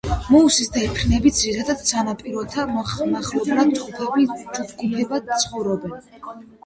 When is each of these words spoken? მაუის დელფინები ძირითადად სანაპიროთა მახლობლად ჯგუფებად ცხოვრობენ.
მაუის 0.35 0.69
დელფინები 0.75 1.31
ძირითადად 1.39 1.83
სანაპიროთა 1.89 2.65
მახლობლად 2.71 3.77
ჯგუფებად 3.83 5.31
ცხოვრობენ. 5.45 5.97